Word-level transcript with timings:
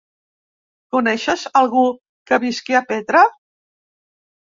Coneixes 0.95 1.45
algú 1.63 1.85
que 2.31 2.43
visqui 2.49 2.81
a 2.83 2.85
Petra? 2.91 3.27